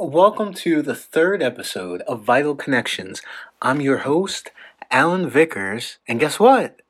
[0.00, 3.20] Welcome to the third episode of Vital Connections.
[3.60, 4.52] I'm your host,
[4.92, 6.82] Allen Vickers, and guess what?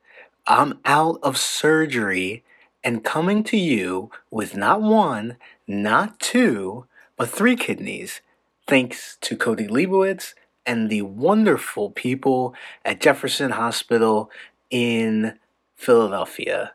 [0.45, 2.43] I'm out of surgery
[2.83, 6.85] and coming to you with not one, not two,
[7.17, 8.21] but three kidneys,
[8.67, 12.53] thanks to Kody Leibowitz and the wonderful people
[12.85, 14.29] at Jefferson Hospital
[14.69, 15.39] in
[15.75, 16.73] Philadelphia.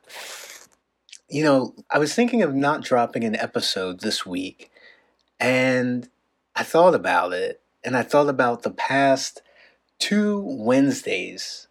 [1.29, 4.73] You know, I was thinking of not dropping an episode this week,
[5.39, 6.09] and
[6.57, 9.43] I thought about it, and I thought about the past
[9.99, 11.67] two Wednesdays.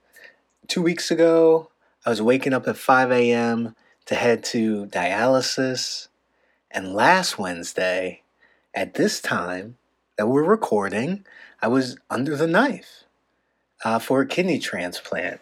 [0.67, 1.69] Two weeks ago,
[2.05, 3.75] I was waking up at 5 a.m.
[4.07, 6.09] to head to dialysis,
[6.69, 8.23] and last Wednesday,
[8.73, 9.77] at this time
[10.17, 11.25] that we're recording,
[11.61, 13.03] I was under the knife
[13.85, 15.39] uh, for a kidney transplant.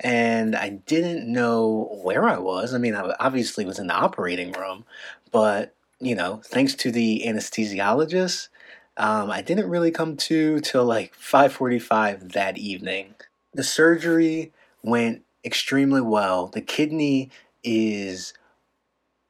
[0.00, 2.74] And I didn't know where I was.
[2.74, 4.84] I mean, I obviously was in the operating room,
[5.32, 8.48] but you know, thanks to the anesthesiologist,
[8.96, 13.14] um, I didn't really come to till like 5:45 that evening.
[13.52, 14.52] The surgery
[14.82, 16.46] went extremely well.
[16.46, 17.30] The kidney
[17.62, 18.32] is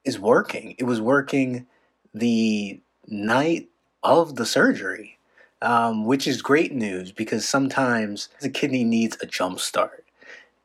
[0.04, 0.76] is working.
[0.78, 1.66] It was working
[2.14, 3.68] the night
[4.02, 5.18] of the surgery,
[5.60, 10.04] um, which is great news because sometimes the kidney needs a jump start,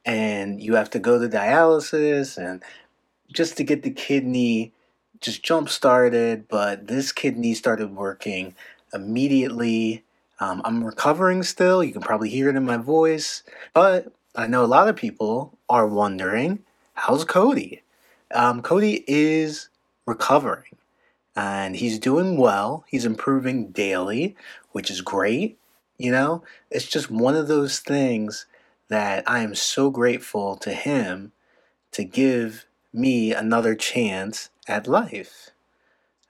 [0.06, 2.64] and you have to go to dialysis and
[3.34, 4.74] just to get the kidney
[5.22, 6.48] just jump started.
[6.48, 8.56] But this kidney started working
[8.94, 10.04] immediately.
[10.40, 11.84] Um, I'm recovering still.
[11.84, 15.58] You can probably hear it in my voice, but I know a lot of people
[15.70, 17.82] are wondering, how's Kody?
[18.34, 19.70] Um, Kody is
[20.06, 20.78] recovering
[21.36, 22.86] and he's doing well.
[22.88, 24.36] He's improving daily,
[24.72, 25.58] which is great.
[25.98, 28.46] You know, it's just one of those things
[28.90, 31.32] that I am so grateful to him
[31.92, 35.52] to give me another chance at life.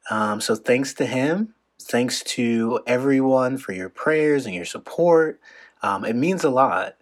[0.09, 1.54] Um, so thanks to him.
[1.92, 5.42] Thanks to everyone for your prayers and your support.
[5.83, 6.95] Um, it means a lot.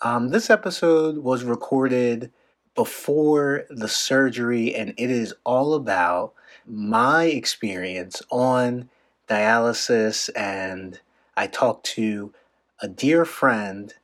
[0.00, 2.32] Um, this episode was recorded
[2.74, 6.32] before the surgery, and it is all about
[6.66, 8.90] my experience on
[9.28, 10.28] dialysis.
[10.34, 10.98] And
[11.36, 12.34] I talked to
[12.80, 13.94] a dear friend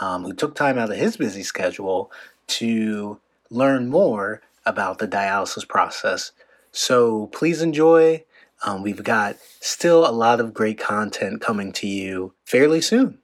[0.00, 2.10] um, who took time out of his busy schedule
[2.46, 6.32] to learn more about the dialysis process.
[6.70, 8.24] So please enjoy.
[8.64, 13.18] Um, we've got still a lot of great content coming to you fairly soon.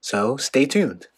[0.00, 1.08] So stay tuned.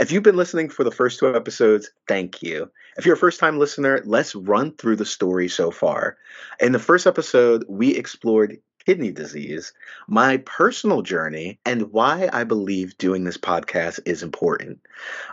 [0.00, 2.70] If you've been listening for the first two episodes, thank you.
[2.96, 6.16] If you're a first time listener, let's run through the story so far.
[6.60, 9.72] In the first episode, we explored kidney disease,
[10.06, 14.80] my personal journey, and why I believe doing this podcast is important.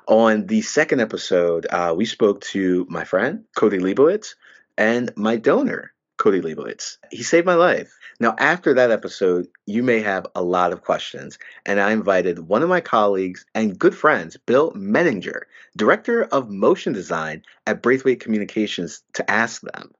[0.08, 4.36] On the second episode, uh, we spoke to my friend, Kody Leibowitz,
[4.78, 6.98] and my donor, Kody Leibowitz.
[7.12, 7.98] He saved my life.
[8.20, 12.62] Now, after that episode, you may have a lot of questions, and I invited one
[12.62, 15.44] of my colleagues and good friends, Bill Mettinger,
[15.76, 19.92] Director of Motion Design at Braithwaite Communications, to ask them.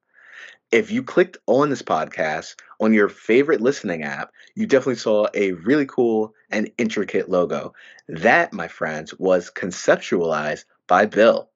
[0.72, 5.52] If you clicked on this podcast on your favorite listening app, you definitely saw a
[5.52, 7.74] really cool and intricate logo.
[8.08, 11.50] That, my friends, was conceptualized by Bill.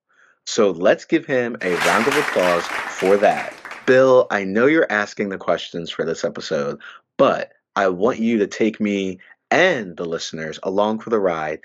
[0.45, 3.53] So let's give him a round of applause for that.
[3.85, 6.81] Bill, I know you're asking the questions for this episode,
[7.17, 11.61] but I want you to take me and the listeners along for the ride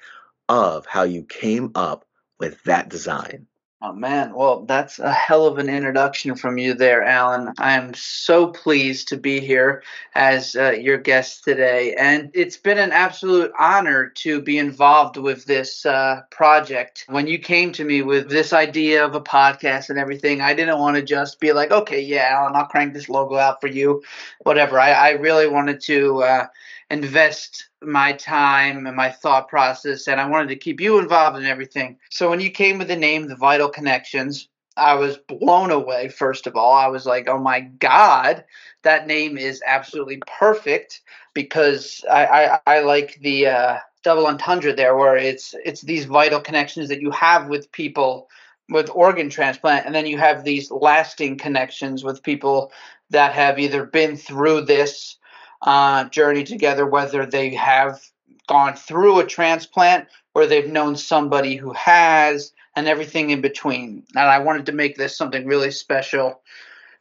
[0.49, 2.05] of how you came up
[2.39, 3.49] with that design.
[3.83, 7.55] Oh man, well, that's a hell of an introduction from you there, Allen.
[7.59, 9.83] I am so pleased to be here
[10.15, 15.47] as uh, your guest today, and it's been an absolute honor to be involved with
[15.47, 17.07] this uh, project.
[17.09, 20.79] When you came to me with this idea of a podcast and everything, I didn't
[20.79, 24.03] want to just be like, okay, yeah, Allen, I'll crank this logo out for you,
[24.41, 24.79] whatever.
[24.79, 26.23] I, I really wanted to.
[26.23, 26.47] Uh,
[26.91, 31.47] invest my time and my thought process and I wanted to keep you involved in
[31.47, 31.99] everything.
[32.11, 36.47] So when you came with the name The Vital Connections, I was blown away first
[36.47, 36.73] of all.
[36.73, 38.45] I was like, "Oh my god,
[38.83, 41.03] that name is absolutely perfect
[41.35, 46.41] because I I, I like the uh, double entendre there where it's it's these vital
[46.41, 48.29] connections that you have with people
[48.69, 52.73] with organ transplant and then you have these lasting connections with people
[53.11, 55.17] that have either been through this
[55.63, 58.01] uh, journey together, whether they have
[58.47, 64.05] gone through a transplant or they've known somebody who has, and everything in between.
[64.15, 66.41] And I wanted to make this something really special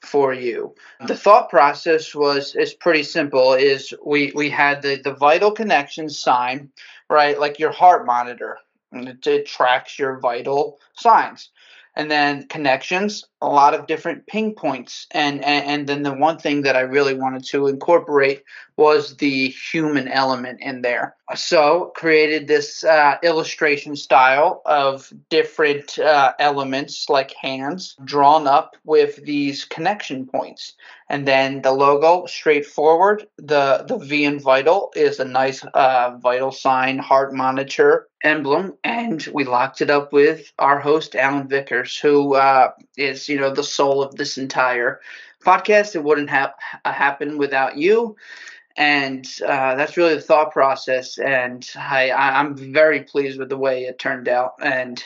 [0.02, 0.74] for you.
[1.08, 3.54] The thought process was is pretty simple.
[3.54, 6.70] Is we we had the the vital connection sign,
[7.10, 8.58] right, like your heart monitor,
[8.92, 11.50] and it, it tracks your vital signs.
[12.00, 15.06] And then connections a lot of different ping points.
[15.12, 18.44] And, and and then the one thing that i really wanted to incorporate
[18.78, 21.16] was the human element in there.
[21.36, 29.18] So created this uh, illustration style of different uh, elements like hands drawn up with
[29.26, 30.74] these connection points.
[31.10, 33.28] And then the logo straightforward.
[33.38, 39.28] The the v in vital is a nice uh, vital sign heart monitor emblem and
[39.34, 43.64] we locked it up with our host allen vickers who uh, is you know the
[43.64, 45.00] soul of this entire
[45.44, 46.54] podcast it wouldn't have
[46.86, 48.16] happened without you
[48.76, 53.84] and uh, that's really the thought process and I, i'm very pleased with the way
[53.84, 55.02] it turned out and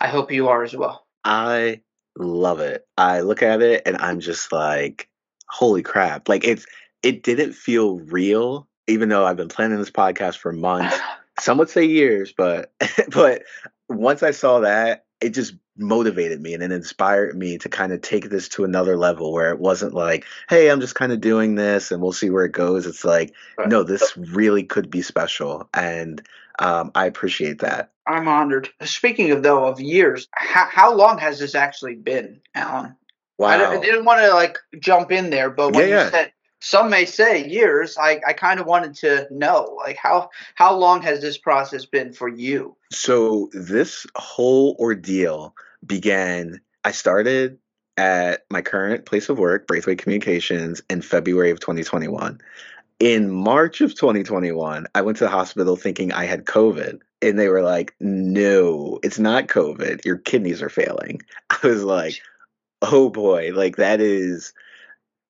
[0.00, 1.80] i hope you are as well I
[2.18, 2.86] love it.
[2.98, 5.08] I look at it and I'm just like,
[5.48, 6.28] holy crap.
[6.28, 6.66] Like it's
[7.02, 10.98] it didn't feel real, even though I've been planning this podcast for months.
[11.38, 12.72] Some would say years, but
[13.10, 13.42] but
[13.88, 18.00] once I saw that, it just motivated me and it inspired me to kind of
[18.00, 21.56] take this to another level where it wasn't like, hey, I'm just kind of doing
[21.56, 22.86] this and we'll see where it goes.
[22.86, 23.68] It's like, Right.
[23.68, 25.68] no, this really could be special.
[25.74, 26.22] And
[26.60, 27.90] um, I appreciate that.
[28.06, 32.94] i'm honored speaking of though of years how, how long has this actually been allen
[33.40, 36.04] I, I didn't want to like jump in there, but when Yeah, yeah.
[36.04, 36.32] you said
[36.64, 41.02] some may say years, I, I kind of wanted to know like how how long
[41.02, 42.74] has this process been for you?
[42.90, 45.54] So this whole ordeal
[45.86, 46.60] began.
[46.82, 47.58] I started
[47.98, 52.40] at my current place of work, Braithwaite Communications, in February of 2021.
[52.98, 57.48] In March of 2021, I went to the hospital thinking I had COVID, and they
[57.48, 60.02] were like, "No, it's not COVID.
[60.06, 61.20] Your kidneys are failing."
[61.50, 62.22] I was like,
[62.80, 64.54] "Oh boy, like that is."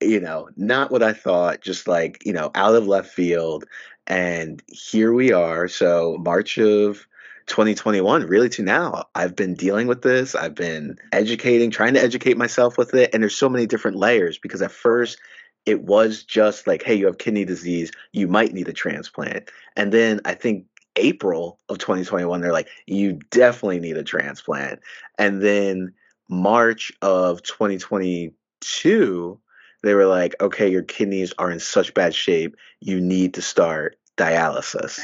[0.05, 3.65] You know, not what I thought, just like, you know, out of left field.
[4.07, 5.67] And here we are.
[5.69, 7.07] So, March of
[7.47, 12.39] 2021 really to now i've been dealing with this i've been educating trying to educate
[12.39, 15.19] myself with it and there's so many different layers because at first
[15.67, 19.93] it was just like hey you have kidney disease you might need a transplant and
[19.93, 20.65] then i think
[20.97, 24.81] april of 2021 they're like you definitely need a transplant
[25.19, 25.93] and then
[26.31, 29.39] march of 2022
[29.85, 33.97] they were like okay your kidneys are in such bad shape you need to start
[34.17, 35.01] dialysis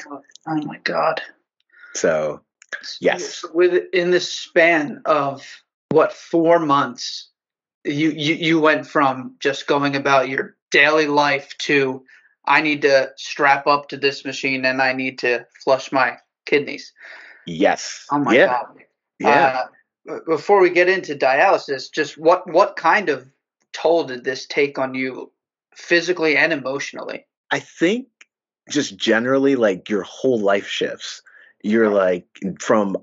[0.47, 1.21] Oh my god.
[1.94, 2.41] so
[3.00, 3.44] Yes.
[3.53, 5.44] Within the span of
[5.91, 7.29] what four months,
[7.85, 12.05] you you you went from just going about your daily life to
[12.44, 16.93] I need to strap up to this machine and I need to flush my kidneys.
[17.47, 18.06] Yes.
[18.11, 18.47] Oh my yeah.
[18.47, 18.67] god.
[19.19, 19.65] Yeah.
[20.09, 23.29] Uh, before we get into dialysis, just what what kind of
[23.72, 25.32] toll did this take on you
[25.75, 27.26] physically and emotionally?
[27.50, 28.06] I think
[28.69, 31.22] just generally like your whole life shifts.
[31.62, 32.26] You're like
[32.61, 32.96] from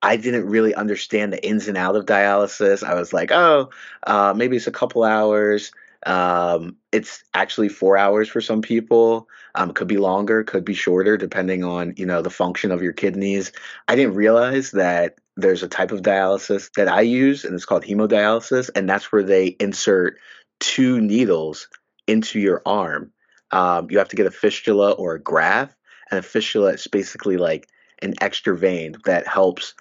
[0.00, 2.84] I didn't really understand the ins and out of dialysis.
[2.84, 3.70] I was like, oh,
[4.06, 5.72] uh, maybe it's a couple hours.
[6.06, 9.28] Um, it's actually four hours for some people.
[9.56, 12.92] Um, could be longer, could be shorter, depending on you know the function of your
[12.92, 13.50] kidneys.
[13.88, 17.84] I didn't realize that there's a type of dialysis that I use, and it's called
[17.84, 20.18] hemodialysis, and that's where they insert
[20.58, 21.68] two needles
[22.08, 23.12] into your arm.
[23.52, 25.76] Um, you have to get a fistula or a graft,
[26.10, 27.68] and a fistula is basically like
[28.02, 29.74] an extra vein that helps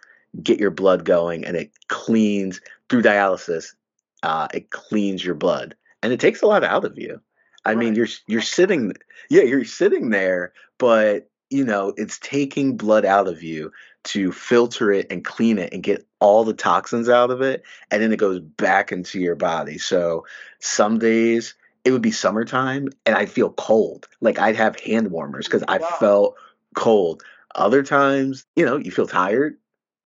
[0.44, 3.74] get your blood going, and it cleans through dialysis.
[4.22, 7.20] Uh, it cleans your blood, and it takes a lot out of you.
[7.66, 8.94] I mean, you're you're sitting,
[9.30, 13.72] yeah, you're sitting there, but you know, it's taking blood out of you
[14.06, 18.02] to filter it and clean it and get all the toxins out of it, and
[18.02, 19.78] then it goes back into your body.
[19.78, 20.26] So
[20.60, 24.08] some days it would be summertime and I'd feel cold.
[24.22, 25.88] Like I'd have hand warmers because I Wow.
[26.00, 26.36] felt
[26.76, 27.24] cold.
[27.56, 29.58] Other times, you know, you feel tired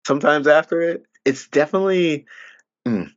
[0.06, 1.04] sometimes after it.
[1.26, 2.26] It's definitely,
[2.88, 3.12] mm,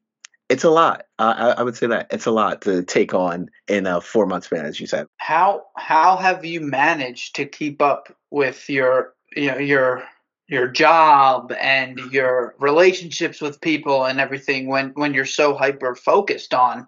[0.52, 1.06] it's a lot.
[1.18, 4.26] Uh, I, I would say that it's a lot to take on in a four
[4.26, 5.06] month span, as you said.
[5.16, 10.04] How how have you managed to keep up with your you know your
[10.48, 16.52] your job and your relationships with people and everything when when you're so hyper focused
[16.52, 16.86] on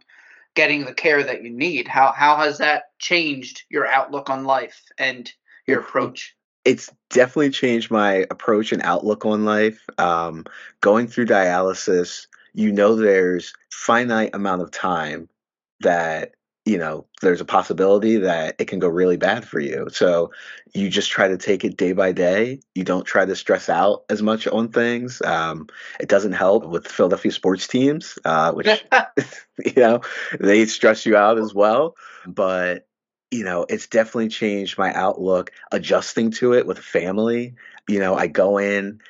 [0.55, 1.89] getting the care that you need?
[1.89, 5.33] How how has that changed your outlook on life and
[5.67, 6.37] your approach?
[6.65, 9.87] it's definitely changed my approach and outlook on life.
[9.99, 10.47] Um,
[10.81, 15.29] going through dialysis, you know, there's finite amount of time
[15.81, 16.33] that
[16.65, 19.89] you know there's a possibility that it can go really bad for you.
[19.91, 20.31] So
[20.73, 22.61] you just try to take it day by day.
[22.75, 25.21] You don't try to stress out as much on things.
[25.21, 25.69] Um,
[26.01, 28.69] it doesn't help with Philadelphia sports teams, uh, which
[29.65, 30.01] you know
[30.41, 31.97] they stress you out as well.
[32.27, 32.87] But
[33.31, 37.57] you know, it's definitely changed my outlook adjusting to it with family.
[37.89, 39.01] You know, I go in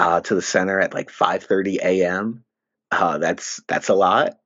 [0.00, 2.44] uh, to the center at like 5:30 a.m.
[2.90, 4.38] Uh, that's that's a lot.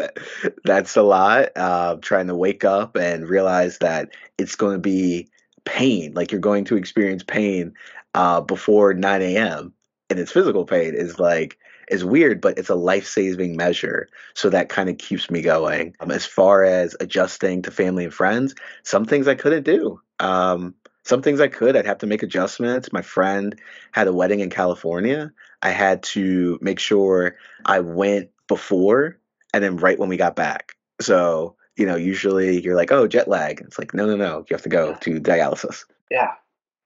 [0.64, 1.48] that's a lot.
[1.56, 5.28] Uh, trying to wake up and realize that it's going to be
[5.64, 6.12] pain.
[6.14, 7.72] Like you're going to experience pain
[8.14, 9.72] uh, before 9 a.m.
[10.10, 14.08] and it's physical pain is like is weird, but it's a life saving measure.
[14.34, 15.94] So that kind of keeps me going.
[16.00, 19.98] Um, as far as adjusting to family and friends, some things I couldn't do.
[20.20, 20.74] Um,
[21.08, 22.92] some things I could, I'd have to make adjustments.
[22.92, 23.58] My friend
[23.92, 25.32] had a wedding in California.
[25.62, 29.18] I had to make sure I went before
[29.54, 30.76] and then right when we got back.
[31.00, 33.62] So, you know, usually you're like, oh, jet lag.
[33.62, 34.44] It's like, no, no, no.
[34.48, 35.84] You have to go to dialysis.
[36.10, 36.32] Yeah.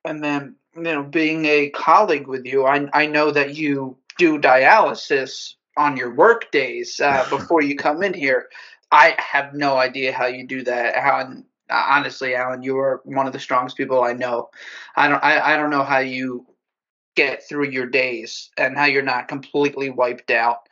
[0.05, 4.39] And then, you know, being a colleague with you, I, I know that you do
[4.39, 8.49] dialysis on your work days uh, before you come in here.
[8.93, 10.97] I have no idea how you do that.
[10.97, 14.51] How honestly, Allen, you are one of the strongest people I know.
[14.97, 16.47] I don't I, I don't know how you
[17.15, 20.69] get through your days and how you're not completely wiped out.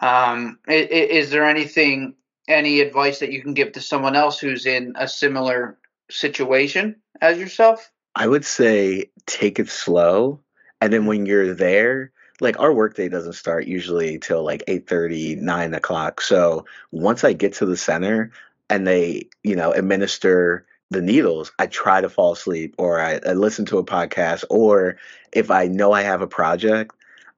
[0.00, 0.88] Um, is,
[1.26, 2.14] is there anything,
[2.46, 5.78] any advice that you can give to someone else who's in a similar
[6.10, 7.90] situation as yourself?
[8.14, 10.40] I would say take it slow,
[10.80, 15.36] and then when you're there, like our workday doesn't start usually till like 8 30
[15.36, 18.30] 9 o'clock so once i get to the center
[18.70, 23.32] and they you know administer the needles i try to fall asleep or I, I
[23.32, 24.96] listen to a podcast or
[25.32, 26.94] if i know i have a project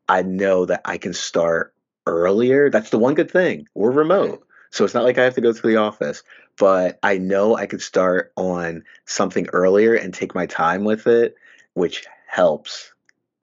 [0.09, 1.75] i know that i can start
[2.07, 5.41] earlier that's the one good thing we're remote so it's not like i have to
[5.41, 6.23] go to the office
[6.59, 11.35] but i know i could start on something earlier and take my time with it
[11.75, 12.93] which helps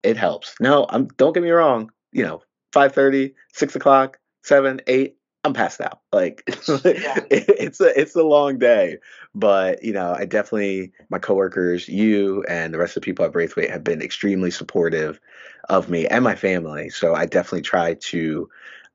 [0.05, 0.55] it helps.
[0.59, 1.91] No, I'm don't get me wrong.
[2.11, 6.01] You know, 5:30, 6 o'clock, 7, 8, I'm passed out.
[6.11, 7.19] Like yeah.
[7.29, 8.97] it's a it's a long day,
[9.35, 13.31] but you know, I definitely my coworkers, you and the rest of the people at
[13.31, 15.19] Braithwaite have been extremely supportive
[15.69, 16.89] of me and my family.
[16.89, 18.49] So I definitely try to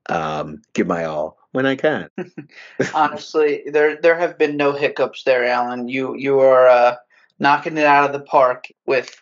[0.09, 2.09] um, give my all when I can.
[2.93, 5.87] Honestly, there there have been no hiccups there, Allen.
[5.87, 6.95] You you are uh,
[7.39, 9.15] knocking it out of the park with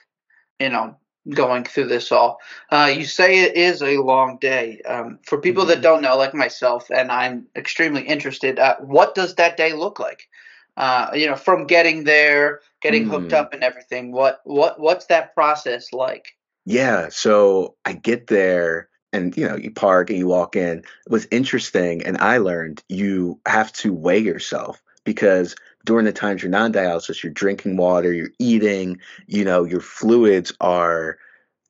[0.60, 0.96] you know
[1.30, 2.40] going through this all.
[2.70, 4.82] Uh, you say it is a long day.
[4.82, 5.70] Um, for people mm-hmm.
[5.72, 10.00] that don't know, like myself, and I'm extremely interested, uh, what does that day look
[10.00, 10.28] like?
[10.78, 13.10] Uh, you know, from getting there, getting mm.
[13.10, 14.14] hooked up, and everything.
[14.14, 16.38] What what what's that process like?
[16.66, 20.80] Yeah, so I get there and you know you park and you walk in.
[20.80, 25.56] It was interesting, and I learned you have to weigh yourself because
[25.86, 31.18] during the times you're non-dialysis, you're drinking water, you're eating, you know, your fluids are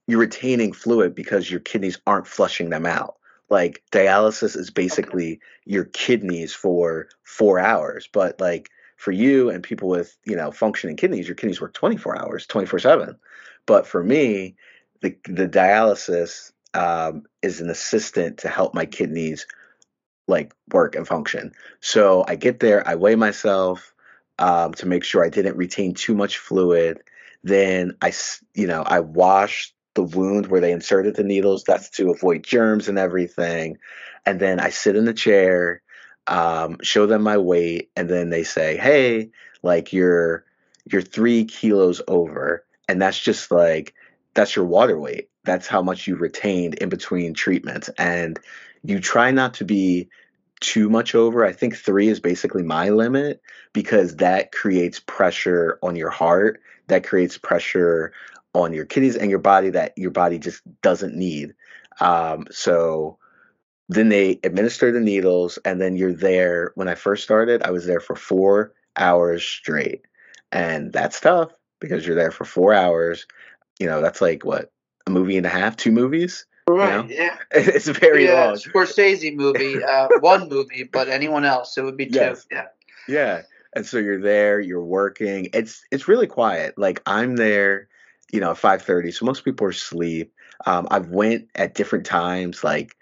[0.08, 3.18] you're retaining fluid because your kidneys aren't flushing them out.
[3.50, 9.88] Like dialysis is basically your kidneys for 4 hours, but like for you and people
[9.88, 13.18] with, you know, functioning kidneys, your kidneys work 24 hours, 24/7.
[13.66, 14.56] But for me,
[15.02, 19.48] the the dialysis um, is an assistant to help my kidneys
[20.28, 21.54] like work and function.
[21.82, 23.94] So I get there, I weigh myself,
[24.40, 27.02] um, to make sure I didn't retain too much fluid.
[27.44, 28.14] Then I,
[28.56, 31.64] you know, I washed the wound where they inserted the needles.
[31.66, 33.78] That's to avoid germs and everything.
[34.26, 35.82] And then I sit in the chair,
[36.28, 39.32] um, show them my weight, and then they say, "Hey,
[39.62, 40.46] like you're
[40.86, 43.94] you're three kilos over," and that's just like
[44.34, 45.30] that's your water weight.
[45.44, 48.40] That's how much you retained in between treatments, and
[48.84, 50.10] you try not to be
[50.60, 51.46] too much over.
[51.46, 53.42] I think three is basically my limit
[53.74, 58.14] because that creates pressure on your heart, that creates pressure
[58.54, 61.54] on your kidneys and your body that your body just doesn't need.
[62.00, 63.18] Um, so
[63.90, 66.72] then they administer the needles, and then you're there.
[66.76, 70.04] When I first started, I was there for four hours straight,
[70.52, 73.26] and that's tough because you're there for four hours.
[73.80, 74.72] You know, that's like what
[75.08, 76.46] a movie and a half, two movies.
[76.76, 77.10] Right.
[77.10, 77.24] You know?
[77.24, 77.38] Yeah.
[77.52, 78.56] It's very yeah, long.
[78.56, 82.16] Scorsese movie, uh, one movie, but anyone else, it would be two.
[82.16, 82.48] Yes.
[82.52, 82.68] Yeah.
[83.08, 83.42] Yeah.
[83.74, 85.50] And so you're there, you're working.
[85.54, 86.78] It's it's really quiet.
[86.78, 87.88] Like I'm there,
[88.32, 89.12] you know, five thirty.
[89.12, 90.34] So most people are asleep.
[90.66, 92.96] Um, I've went at different times, like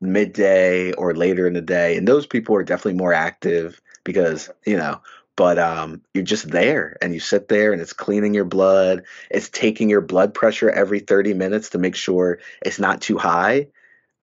[0.00, 4.76] midday or later in the day, and those people are definitely more active because you
[4.76, 5.00] know
[5.36, 9.48] but um, you're just there and you sit there and it's cleaning your blood it's
[9.48, 13.66] taking your blood pressure every 30 minutes to make sure it's not too high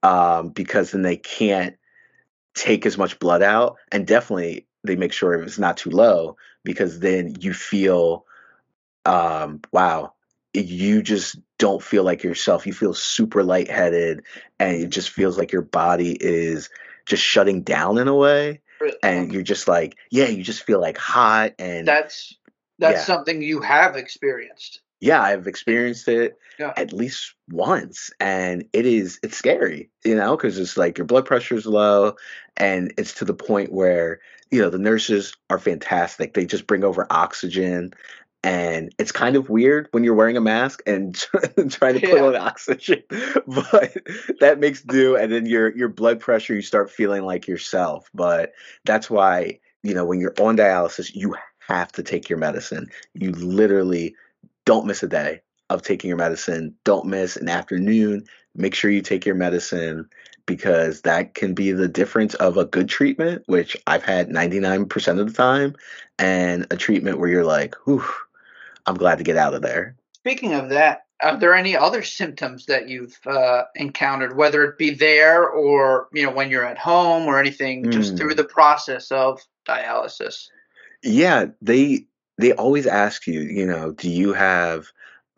[0.02, 1.76] um, because then they can't
[2.54, 7.00] take as much blood out and definitely they make sure it's not too low because
[7.00, 8.24] then you feel
[9.04, 10.12] um, wow
[10.54, 14.22] you just don't feel like yourself you feel super lightheaded
[14.58, 16.68] and it just feels like your body is
[17.06, 18.60] just shutting down in a way
[19.02, 22.34] and you're just like, yeah, you just feel like hot and that's
[22.78, 23.04] that's yeah.
[23.04, 24.80] something you have experienced.
[25.00, 26.72] Yeah, I've experienced it Yeah.
[26.76, 31.24] at least once, and it is it's scary, you know, because it's like your blood
[31.24, 32.16] pressure is low,
[32.56, 34.20] and it's to the point where
[34.50, 36.34] you know the nurses are fantastic.
[36.34, 37.92] They just bring over oxygen,
[38.44, 41.14] and it's kind of weird when you're wearing a mask and
[41.70, 42.22] trying to put Yeah.
[42.22, 43.02] on oxygen,
[43.46, 43.96] but
[44.40, 48.08] that makes do, and then your your blood pressure you start feeling like yourself.
[48.14, 48.52] But
[48.84, 51.34] that's why you know when you're on dialysis, you
[51.66, 52.88] have to take your medicine.
[53.14, 54.14] You literally
[54.64, 55.40] don't miss a day
[55.70, 56.74] of taking your medicine.
[56.84, 58.24] Don't miss an afternoon.
[58.54, 60.08] Make sure you take your medicine
[60.46, 65.26] because that can be the difference of a good treatment, which I've had 99% of
[65.26, 65.74] the time,
[66.18, 68.04] and a treatment where you're like, whew,
[68.88, 69.96] I'm glad to get out of there.
[70.14, 74.90] Speaking of that, are there any other symptoms that you've uh, encountered, whether it be
[74.90, 78.18] there or you know when you're at home or anything, just Mm.
[78.18, 80.48] through the process of dialysis?
[81.02, 82.06] Yeah, they
[82.38, 84.86] they always ask you, you know, do you have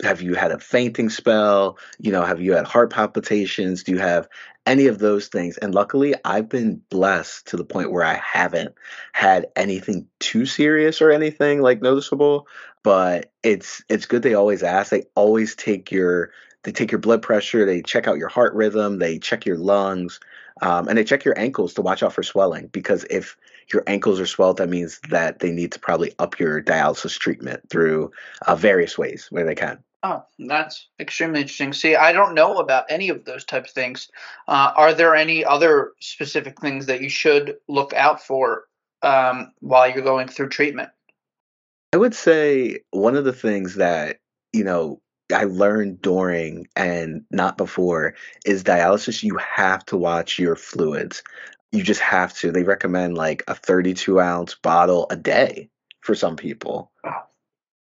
[0.03, 1.79] have you had a fainting spell?
[1.99, 3.83] You know, have you had heart palpitations?
[3.83, 4.29] Do you have
[4.67, 5.59] any of those things?
[5.59, 8.75] And luckily, I've been blessed to the point where I haven't
[9.13, 12.47] had anything too serious or anything like noticeable.
[12.83, 14.91] But it's it's good they always ask.
[14.91, 16.31] They always take your
[16.63, 20.21] they take your blood pressure, they check out your heart rhythm, they check your lungs,
[20.61, 22.67] um, and they check your ankles to watch out for swelling.
[22.67, 23.37] Because if
[23.73, 27.69] your ankles are swelled, that means that they need to probably up your dialysis treatment
[27.71, 28.13] through
[28.47, 29.83] uh, various ways where they can.
[30.03, 31.73] Oh, that's extremely interesting.
[31.75, 34.09] See, I don't know about any of those types of things.
[34.49, 38.65] Uh, are there any other specific things that you should look out for
[39.03, 40.89] um, while you're going through treatment?
[41.93, 44.21] I would say one of the things that,
[44.53, 45.03] you know,
[45.35, 48.15] I learned during and not before
[48.47, 49.23] is dialysis.
[49.23, 51.23] You have to watch your fluids.
[51.73, 52.51] You just have to.
[52.51, 55.69] They recommend like a 32 ounce bottle a day
[56.01, 56.91] for some people.
[57.05, 57.25] Wow.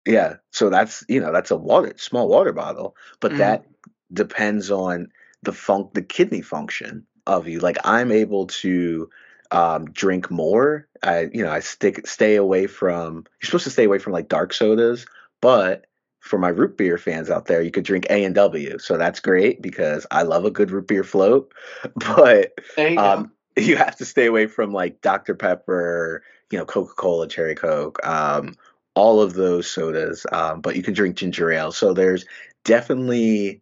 [0.06, 0.36] Yeah.
[0.50, 3.38] So that's, you know, that's a water, small water bottle, but Mhm.
[3.38, 3.64] that
[4.12, 5.08] depends on
[5.42, 7.60] the funk, the kidney function of you.
[7.60, 9.08] Like I'm able to
[9.50, 10.88] um, drink more.
[11.02, 14.28] I, you know, I stick, stay away from, you're supposed to stay away from like
[14.28, 15.06] dark sodas,
[15.40, 15.86] but
[16.20, 18.78] for my root beer fans out there, you could drink A and W.
[18.78, 21.52] So that's great because I love a good root beer float,
[21.96, 25.34] but you um, you have to stay away from like Dr.
[25.34, 28.54] Pepper, you know, Coca Cola, Cherry Coke, um,
[28.94, 30.26] all of those sodas.
[30.30, 31.72] Um, but you can drink ginger ale.
[31.72, 32.24] So there's
[32.64, 33.60] definitely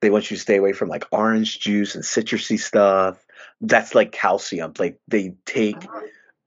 [0.00, 3.24] they want you to stay away from like orange juice and citrusy stuff.
[3.60, 4.72] That's like calcium.
[4.78, 5.82] Like they take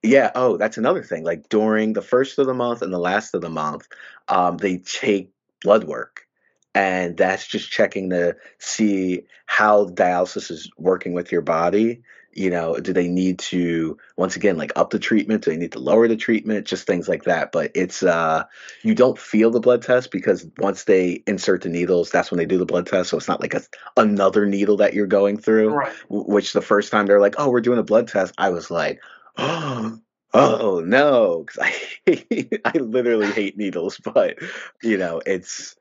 [0.02, 1.24] yeah, oh, that's another thing.
[1.24, 3.88] Like during the first of the month and the last of the month,
[4.28, 6.26] um, they take blood work.
[6.74, 12.02] And that's just checking to see how dialysis is working with your body.
[12.40, 15.44] You know, do they need to once again like up the treatment?
[15.44, 16.66] Do they need to lower the treatment?
[16.66, 17.52] Just things like that.
[17.52, 18.46] But it's uh
[18.82, 22.46] you don't feel the blood test because once they insert the needles, that's when they
[22.46, 23.10] do the blood test.
[23.10, 23.62] So it's not like a,
[23.98, 25.94] another needle that you're going through Right.
[26.10, 29.02] which the first time they're like, "Oh, we're doing a blood test," I was like,
[29.38, 30.00] "Oh,
[30.34, 31.74] oh no," because I
[32.06, 34.38] hate, I literally hate needles, but
[34.82, 35.76] you know, it's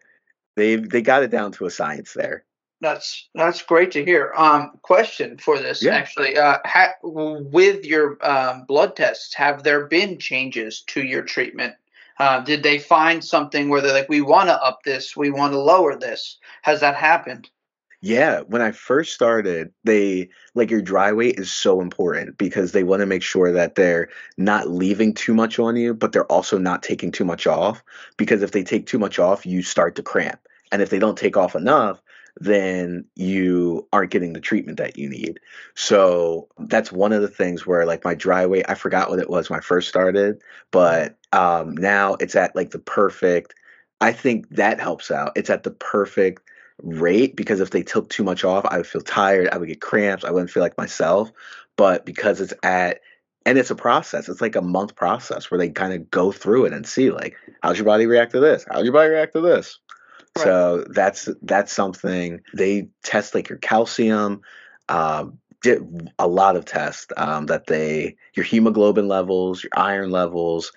[0.56, 2.44] they they got it down to a science there.
[2.80, 4.32] That's that's great to hear.
[4.36, 5.96] Um, question for this Yeah.
[5.96, 11.74] actually, uh, ha- with your um, blood tests, have there been changes to your treatment?
[12.18, 15.52] Uh, did they find something where they're like, we want to up this, we want
[15.52, 16.38] to lower this?
[16.62, 17.50] Has that happened?
[18.00, 22.84] Yeah, when I first started, they like your dry weight is so important because they
[22.84, 26.58] want to make sure that they're not leaving too much on you, but they're also
[26.58, 27.82] not taking too much off.
[28.16, 30.38] Because if they take too much off, you start to cramp.
[30.70, 32.00] And if they don't take off enough,
[32.40, 35.40] then you aren't getting the treatment that you need.
[35.74, 39.30] So that's one of the things where like my dry weight, I forgot what it
[39.30, 43.54] was when I first started, but um now it's at like the perfect
[44.00, 45.32] I think that helps out.
[45.36, 46.42] It's at the perfect
[46.82, 49.48] rate because if they took too much off, I would feel tired.
[49.50, 50.24] I would get cramps.
[50.24, 51.32] I wouldn't feel like myself.
[51.76, 53.00] But because it's at,
[53.44, 56.66] and it's a process, it's like a month process where they kind of go through
[56.66, 58.64] it and see, like, how's your body react to this?
[58.70, 59.78] How's your body react to this?
[60.38, 60.44] Right.
[60.44, 64.42] So that's that's something they test like your calcium,
[64.88, 70.72] um, did a lot of tests um, that they your hemoglobin levels, your iron levels,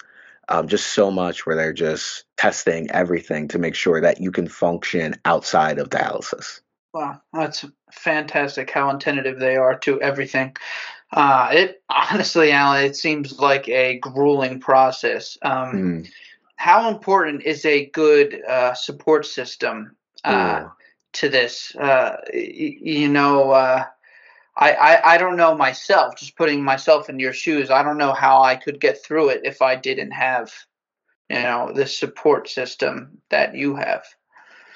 [0.49, 4.47] um, just so much where they're just testing everything to make sure that you can
[4.47, 6.61] function outside of dialysis.
[6.93, 10.55] Wow, that's fantastic how attentive they are to everything.
[11.13, 15.37] Uh, it honestly, Allen, it seems like a grueling process.
[15.41, 16.11] Um, Mm.
[16.61, 20.71] How important is a good uh, support system uh, Ooh.
[21.13, 21.75] to this?
[21.75, 23.83] Uh, y- you know, uh,
[24.55, 26.17] I, I I don't know myself.
[26.17, 29.41] Just putting myself in your shoes, I don't know how I could get through it
[29.43, 30.53] if I didn't have,
[31.31, 34.03] you know, the support system that you have.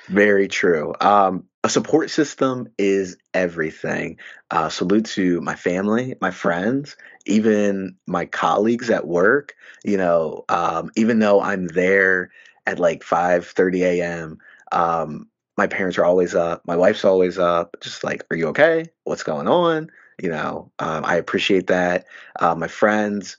[0.08, 0.96] Very true.
[1.02, 4.20] Um, a support system is everything.
[4.52, 9.56] Uh, salute to my family, my friends, even my colleagues at work.
[9.84, 12.30] You know, um, even though I'm there
[12.68, 14.38] at like 5:30 a.m.,
[14.72, 16.62] um, my parents are always up.
[16.68, 17.78] My wife's always up.
[17.82, 18.86] Just like, are you okay?
[19.04, 19.90] What's going on?
[20.22, 22.06] You know, um, I appreciate that.
[22.40, 23.38] Uh, my friends,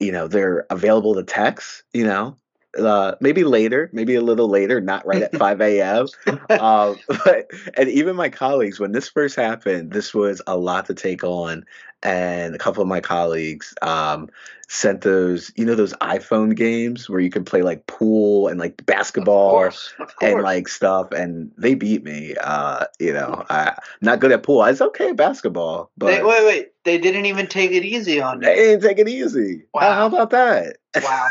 [0.00, 1.84] you know, they're available to text.
[1.94, 2.36] You know,
[2.78, 6.06] uh, maybe later, maybe a little later, not right at 5 a.m.
[6.50, 10.94] Um, but, and even my colleagues, when this first happened, this was a lot to
[10.94, 11.64] take on.
[12.02, 14.28] And a couple of my colleagues um,
[14.68, 18.84] sent those, you know, those iPhone games where you can play like pool and like
[18.86, 21.10] basketball Of course, of and like stuff.
[21.10, 22.34] And they beat me.
[22.40, 24.60] Uh, you know, I, I'm not good at pool.
[24.60, 26.68] I was okay at basketball, They, but wait, wait.
[26.84, 28.46] They didn't even take it easy on me.
[28.46, 29.64] they didn't take it easy.
[29.74, 30.76] How, how about that?
[31.02, 31.28] Wow.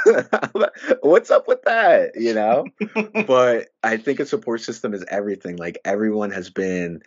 [1.01, 2.11] What's up with that?
[2.15, 2.65] You know?
[3.25, 5.55] but I think a support system is everything.
[5.55, 7.01] Like everyone has been,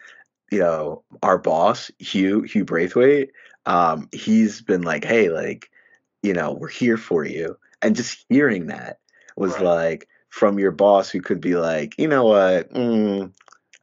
[0.50, 3.30] you know, our boss, Hugh, Hugh Braithwaite,
[3.68, 5.70] um, he's been like, hey, like,
[6.22, 7.56] you know, we're here for you.
[7.82, 8.98] And just hearing that
[9.36, 9.62] was Right.
[9.64, 13.32] like from your boss who could be like, you know what, mm,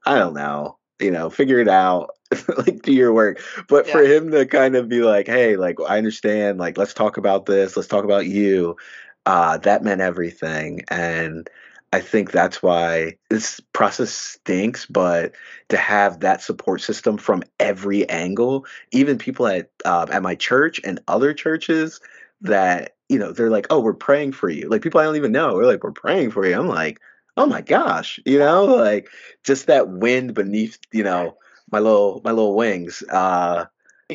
[0.05, 2.11] I don't know, you know, figure it out,
[2.57, 3.41] like do your work.
[3.69, 7.17] But for him to kind of be like, hey, like I understand, like let's talk
[7.17, 8.77] about this, let's talk about you,
[9.25, 10.81] uh, that meant everything.
[10.89, 11.49] And
[11.95, 15.31] I think that's why this process stinks, but
[15.69, 20.81] to have that support system from every angle, even people at uh, at my church
[20.83, 22.01] and other churches
[22.41, 24.67] that you know they're like, oh, we're praying for you.
[24.67, 26.59] Like people I don't even know, we're like, we're praying for you.
[26.59, 26.99] I'm like,
[27.37, 29.07] oh my gosh, you know, like
[29.45, 31.37] just that wind beneath, you know,
[31.71, 33.67] my little my little wings uh,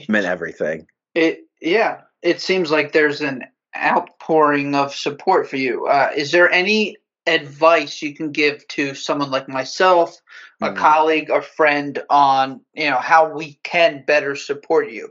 [0.07, 0.87] meant everything.
[1.15, 5.87] It yeah, it seems like there's an outpouring of support for you.
[5.87, 10.21] Uh, is there any advice you can give to someone like myself,
[10.63, 10.77] a Mm.
[10.77, 15.11] colleague, a friend on you know how we can better support you?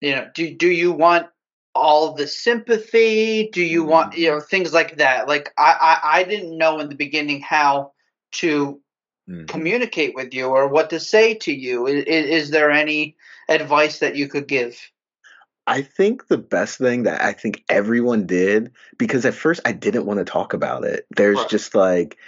[0.00, 1.28] You know, do do you want
[1.74, 3.48] all the sympathy?
[3.52, 5.28] Do you want you know things like that?
[5.28, 7.92] Like I I, I didn't know in the beginning how
[8.32, 8.80] to
[9.28, 9.46] Mm.
[9.46, 11.86] communicate with you or what to say to you.
[11.86, 13.16] Is, is there any
[13.48, 14.76] advice that you could give?
[15.66, 20.06] I think the best thing that I think everyone did, because at first I didn't
[20.06, 21.06] want to talk about it.
[21.14, 21.48] There's Right.
[21.48, 22.18] just like,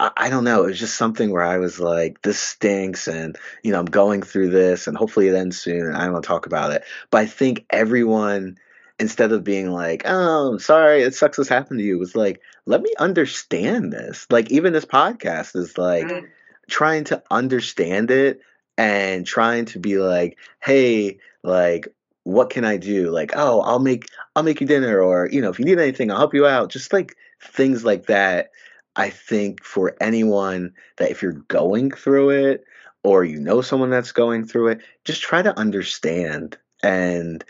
[0.00, 0.64] I, I don't know.
[0.64, 3.06] It was just something where I was like, this stinks.
[3.06, 6.14] And, you know, I'm going through this and hopefully it ends soon and I don't
[6.14, 6.82] want to talk about it.
[7.10, 8.58] But I think everyone,
[8.98, 12.40] instead of being like, oh, I'm sorry, it sucks this happened to you, was like,
[12.66, 14.26] let me understand this.
[14.30, 16.28] Like, even this podcast is like, Mm,
[16.68, 18.40] trying to understand it
[18.78, 21.88] and trying to be like, hey, like,
[22.24, 23.10] what can I do?
[23.10, 24.06] Like, oh, I'll make
[24.36, 26.70] I'll make you dinner, or you know, if you need anything, I'll help you out.
[26.70, 28.50] Just like things like that.
[28.94, 32.64] I think for anyone that if you're going through it
[33.02, 36.58] or you know someone that's going through it, just try to understand.
[36.82, 37.44] And,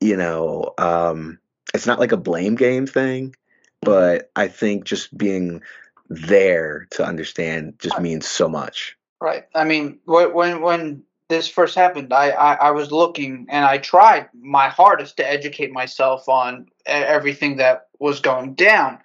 [0.00, 1.38] you know, um,
[1.74, 3.34] it's not like a blame game thing,
[3.80, 5.62] but I think just being
[6.08, 8.96] there to understand just means so much.
[9.20, 9.46] Right.
[9.54, 11.02] I mean, when when
[11.34, 15.72] this first happened, I, I I was looking and I tried my hardest to educate
[15.72, 19.00] myself on everything that was going down,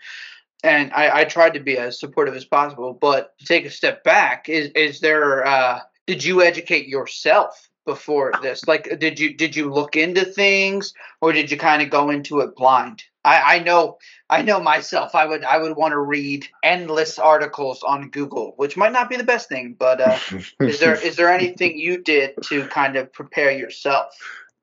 [0.63, 2.93] and I, I tried to be as supportive as possible.
[2.93, 5.45] But to take a step back, is is there?
[5.45, 8.67] Uh, did you educate yourself before this?
[8.67, 12.41] Like, did you did you look into things, or did you kind of go into
[12.41, 13.03] it blind?
[13.25, 13.97] I, I know
[14.29, 15.13] I know myself.
[15.13, 19.17] I would I would want to read endless articles on Google, which might not be
[19.17, 20.17] the best thing, but uh,
[20.59, 24.15] is there is there anything you did to kind of prepare yourself?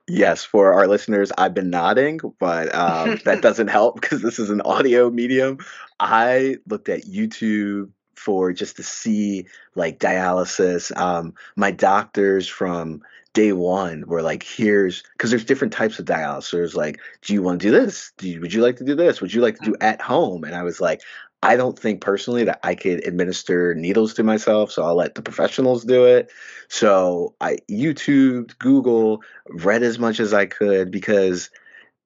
[0.09, 4.51] Yes, for our listeners, I've been nodding, but um, that doesn't help because this is
[4.51, 5.59] an audio medium.
[5.99, 10.97] I looked at YouTube for just to see like dialysis.
[10.97, 13.03] Um, my doctors from
[13.37, 16.53] day one were like, "Here's because there's different types of dialysis.
[16.53, 18.13] There's like, do you want to do this?
[18.17, 19.21] Do you, would you like to do this?
[19.21, 21.03] Would you like to do at home?" And I was like,
[21.43, 25.23] I don't think personally that I could administer needles to myself, so I'll let the
[25.23, 26.31] professionals do it.
[26.69, 31.51] So I YouTubed, Google, read as much as I could because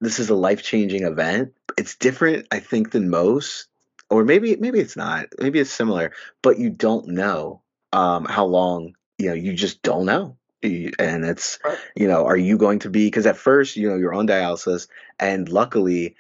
[0.01, 1.55] this is a life-changing event.
[1.79, 3.69] It's different, I think, than most,
[4.11, 5.27] or maybe maybe it's not.
[5.39, 6.13] Maybe it's similar,
[6.43, 7.63] but you don't know
[7.93, 8.95] um, how long.
[9.19, 10.37] You know, you just don't know.
[10.63, 11.59] And it's
[11.97, 13.07] you know, are you going to be?
[13.07, 16.17] Because at first, you know, you're on dialysis, and luckily,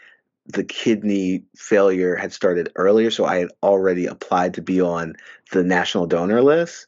[0.47, 5.15] the kidney failure had started earlier, so I had already applied to be on
[5.53, 6.87] the national donor list.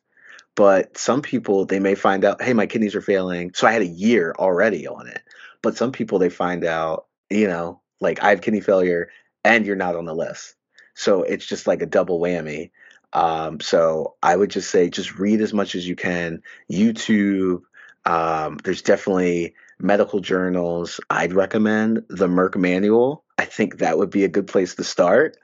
[0.54, 3.52] But some people, they may find out, hey, my kidneys are failing.
[3.54, 5.22] So I had a year already on it.
[5.62, 9.10] But some people, they find out, you know, like I have kidney failure
[9.44, 10.54] and you're not on the list.
[10.94, 12.70] So it's just like a double whammy.
[13.12, 16.42] Um, so I would just say just read as much as you can.
[16.70, 17.62] YouTube.
[18.04, 21.00] Um, there's definitely medical journals.
[21.10, 23.24] I'd recommend the Merck Manual.
[23.38, 25.36] I think that would be a good place to start.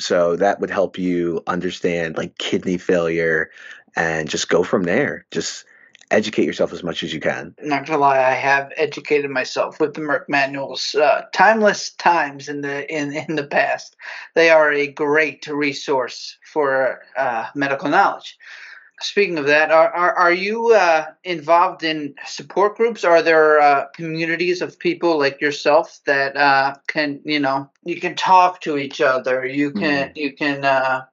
[0.00, 3.50] So that would help you understand like kidney failure
[3.96, 5.26] and just go from there.
[5.30, 5.64] Just
[6.10, 7.54] educate yourself as much as you can.
[7.62, 12.60] Not gonna lie, I have educated myself with the Merck manuals, uh, timeless times in
[12.62, 13.96] the in in the past.
[14.34, 18.38] They are a great resource for uh, medical knowledge.
[19.00, 23.04] Speaking of that, are are, are you uh, involved in support groups?
[23.04, 28.16] Are there uh, communities of people like yourself that uh, can you know you can
[28.16, 30.16] talk to each other, you can mm.
[30.16, 31.04] you can uh,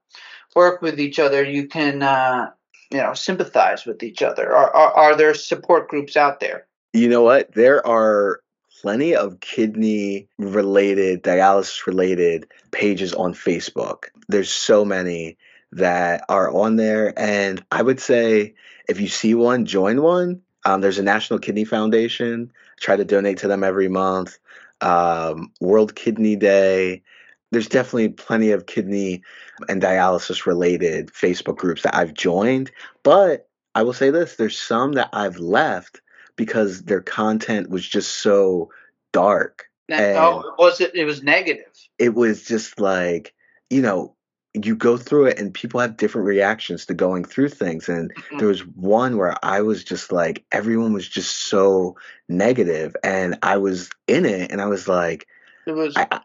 [0.55, 2.49] work with each other, you can uh,
[2.91, 4.55] you know sympathize with each other?
[4.55, 6.67] Are, are are there support groups out there?
[6.93, 7.53] You know what?
[7.53, 8.39] There are
[8.81, 14.05] plenty of kidney related, dialysis related pages on Facebook.
[14.27, 15.37] There's so many
[15.71, 17.13] that are on there.
[17.17, 18.53] And I would say
[18.87, 20.41] if you see one, join one.
[20.65, 22.51] Um, there's a National Kidney Foundation.
[22.79, 24.37] try to donate to them every month.
[24.81, 27.03] Um, World Kidney Day
[27.51, 29.21] there's definitely plenty of kidney
[29.69, 32.71] and dialysis related Facebook groups that I've joined,
[33.03, 36.01] but I will say this there's some that I've left
[36.36, 38.71] because their content was just so
[39.12, 39.65] dark.
[39.89, 40.95] And oh, was it?
[40.95, 41.71] It was negative.
[41.99, 43.34] It was just like,
[43.69, 44.15] you know,
[44.53, 47.89] you go through it and people have different reactions to going through things.
[47.89, 48.38] And mm-hmm.
[48.38, 51.97] there was one where I was just like, everyone was just so
[52.29, 55.27] negative, and I was in it, and I was like,
[55.67, 55.95] it was.
[55.95, 56.21] I,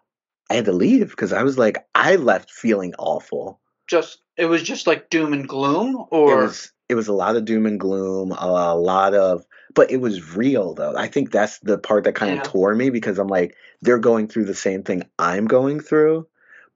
[0.50, 3.60] I had to leave because I was like, I left feeling awful.
[3.86, 7.36] Just it was just like doom and gloom, or it was, it was a lot
[7.36, 10.96] of doom and gloom, a lot of, but it was real though.
[10.96, 12.42] I think that's the part that kind yeah.
[12.42, 16.26] of tore me because I'm like, they're going through the same thing I'm going through,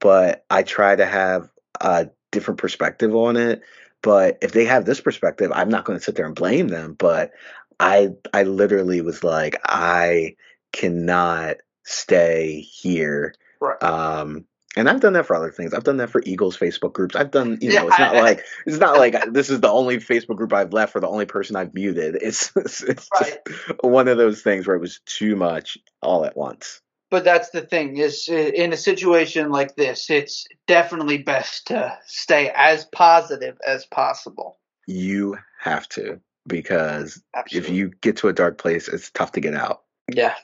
[0.00, 1.48] but I try to have
[1.80, 3.62] a different perspective on it.
[4.02, 6.94] But if they have this perspective, I'm not going to sit there and blame them.
[6.98, 7.32] But
[7.80, 10.36] I, I literally was like, I
[10.72, 13.82] cannot stay here Right.
[13.82, 15.72] Um, and I've done that for other things.
[15.72, 17.14] I've done that for Eagles Facebook groups.
[17.14, 19.98] I've done, you know, yeah, it's not like it's not like this is the only
[19.98, 22.16] Facebook group I've left or the only person I've muted.
[22.20, 23.38] It's it's, it's right.
[23.46, 26.80] just one of those things where it was too much all at once.
[27.10, 32.50] But that's the thing is in a situation like this, it's definitely best to stay
[32.52, 34.58] as positive as possible.
[34.88, 37.70] You have to because Absolutely.
[37.70, 39.82] if you get to a dark place, it's tough to get out.
[40.12, 40.34] Yeah,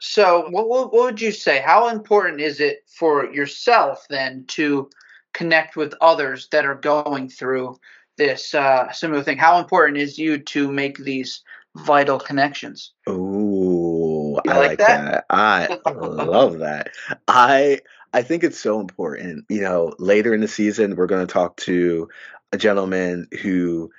[0.00, 1.60] so, what, what, what would you say?
[1.60, 4.90] How important is it for yourself then to
[5.34, 7.78] connect with others that are going through
[8.16, 9.38] this uh, similar thing?
[9.38, 11.42] How important is you to make these
[11.76, 12.92] vital connections?
[13.08, 14.86] Ooh, I like, like that?
[14.88, 15.24] that.
[15.30, 16.90] I love that.
[17.26, 17.80] I
[18.12, 19.44] I think it's so important.
[19.48, 22.08] You know, later in the season, we're going to talk to
[22.52, 23.90] a gentleman who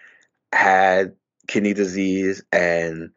[0.51, 1.13] had
[1.47, 3.11] kidney disease and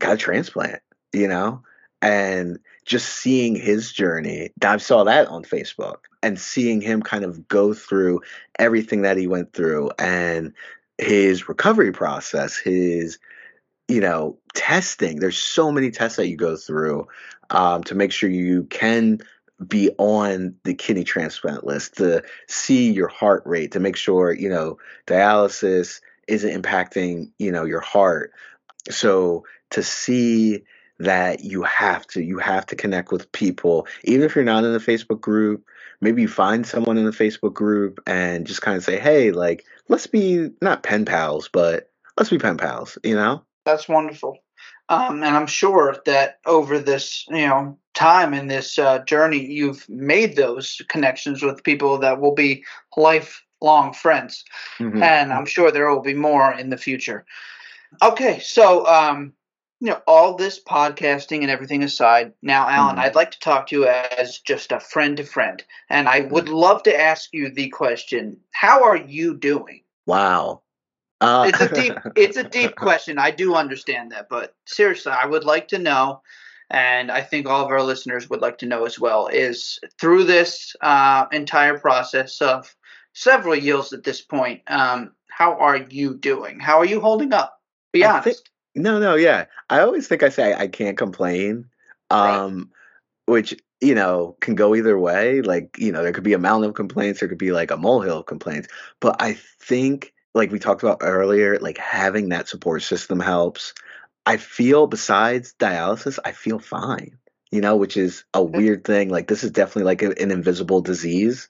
[0.00, 0.80] got a transplant.
[1.12, 1.62] You know,
[2.02, 7.48] and just seeing his journey i saw that on facebook and seeing him kind of
[7.48, 8.20] go through
[8.58, 10.52] everything that he went through and
[10.98, 13.18] his recovery process his
[13.88, 15.18] you know testing.
[15.18, 17.06] There's so many tests that you go through
[17.50, 19.20] um, to make sure you can
[19.66, 24.48] be on the kidney transplant list to see your heart rate to make sure you
[24.48, 28.32] know dialysis isn't impacting you know your heart.
[28.90, 30.64] So to see
[31.02, 33.86] that you have to you have to connect with people.
[34.04, 35.64] Even if you're not in a facebook group
[36.02, 39.64] maybe you find someone in the facebook group and just kind of say hey like
[39.88, 43.42] let's be not pen pals but let's be pen pals you know?
[43.64, 44.36] That's wonderful.
[44.88, 49.88] Um, and i'm sure that over this you know time in this uh, journey you've
[49.88, 52.64] made those connections with people that will be
[52.96, 54.44] lifelong friends.
[54.78, 55.02] Mm-hmm.
[55.02, 57.24] and i'm sure there will be more in the future.
[58.02, 59.32] Okay so um,
[59.82, 62.98] you know, all this podcasting and everything aside, now, Allen, mm.
[63.00, 65.60] I'd like to talk to you as just a friend to friend.
[65.90, 66.54] And I would mm.
[66.54, 69.82] love to ask you the question How are you doing?
[70.06, 70.62] Wow.
[71.20, 73.18] Uh- it's a deep it's a deep question.
[73.18, 76.22] I do understand that, but seriously, I would like to know,
[76.70, 80.24] and I think all of our listeners would like to know as well, is through
[80.24, 82.72] this uh, entire process of
[83.14, 86.60] several years at this point, um, how are you doing?
[86.60, 87.58] How are you holding up?
[87.92, 88.51] Be honest.
[88.74, 89.46] No, no, yeah.
[89.68, 91.66] I always think I say I can't complain,
[92.10, 92.66] um, right.
[93.26, 95.42] which you know can go either way.
[95.42, 97.76] Like you know, there could be a mountain of complaints, there could be like a
[97.76, 98.68] molehill of complaints.
[99.00, 103.74] But I think, like we talked about earlier, like having that support system helps.
[104.24, 107.18] I feel besides dialysis, I feel fine.
[107.50, 109.10] You know, which is a weird thing.
[109.10, 111.48] Like this is definitely like a, an invisible disease.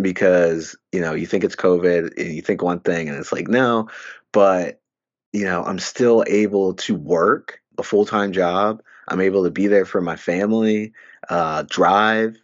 [0.00, 3.48] because you know you think it's COVID, and you think one thing, and it's like
[3.48, 3.88] no,
[4.32, 4.80] but
[5.36, 8.82] you know I'm still able to work a full time job.
[9.08, 10.92] I'm able to be there for my family,
[11.28, 12.36] uh, drive,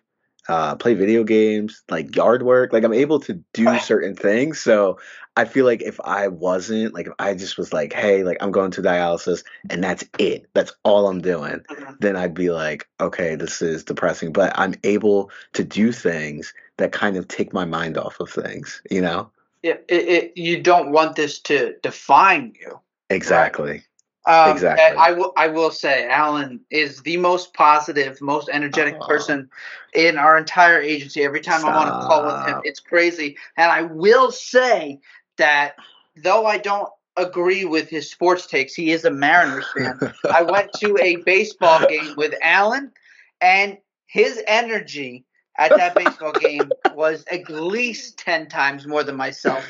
[0.48, 2.72] uh, play video games, like yard work.
[2.72, 4.60] Like I'm able to do certain things.
[4.60, 4.98] So
[5.36, 8.52] I feel like if I wasn't, like if I just was like, hey, like I'm
[8.52, 11.96] going to dialysis and that's it, that's all I'm doing, Mhm.
[12.00, 14.32] then I'd be like, okay, this is depressing.
[14.32, 18.82] But I'm able to do things that kind of take my mind off of things,
[18.90, 19.30] you know?
[19.62, 22.80] Yeah, it, it, you don't want this to define you.
[23.10, 23.84] Exactly.
[24.24, 24.96] Um, Exactly.
[24.98, 25.32] I will.
[25.36, 29.06] I will say, Allen is the most positive, most energetic Aw.
[29.06, 29.50] person
[29.94, 31.24] in our entire agency.
[31.24, 33.36] Every time I'm on a call with him, it's crazy.
[33.56, 35.00] And I will say
[35.38, 35.74] that
[36.16, 39.98] though I don't agree with his sports takes, he is a Mariners fan.
[40.32, 42.92] I went to a baseball game with Allen,
[43.40, 45.24] and his energy
[45.56, 49.64] at that baseball game was at least ten times more than myself.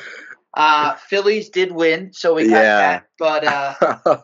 [0.53, 2.77] Uh, Phillies did win, so we got Yeah.
[2.77, 3.07] that.
[3.17, 3.75] But uh,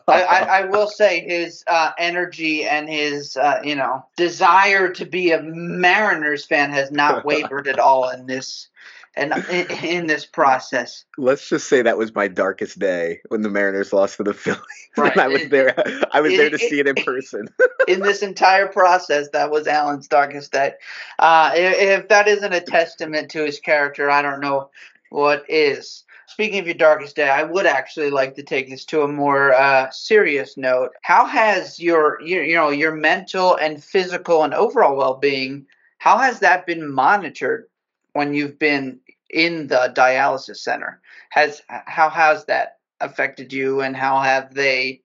[0.08, 5.04] I, I, I will say his uh, energy and his uh, you know desire to
[5.04, 8.68] be a Mariners fan has not wavered at all in this
[9.16, 11.04] and in, in this process.
[11.18, 14.60] Let's just say that was my darkest day when the Mariners lost to the Phillies.
[14.96, 15.12] Right.
[15.12, 15.72] and I was there.
[16.12, 17.46] I was It- there to it- see it in person.
[17.88, 20.72] in this entire process, that was Allen's darkest day.
[21.20, 24.70] Uh, if that isn't a testament to his character, I don't know
[25.10, 26.02] what is.
[26.26, 29.52] Speaking of your darkest day, I would actually like to take this to a more
[29.54, 30.90] uh, serious note.
[31.02, 35.66] How has your, you, you know, your mental and physical and overall well-being?
[35.98, 37.66] How has that been monitored
[38.12, 41.00] when you've been in the dialysis center?
[41.30, 45.02] Has how has that affected you, and how have they?